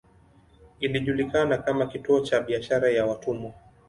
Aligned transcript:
Ilijulikana 0.79 1.57
kama 1.57 1.85
kituo 1.87 2.19
cha 2.19 2.41
biashara 2.41 2.89
ya 2.89 3.05
watumwa. 3.05 3.53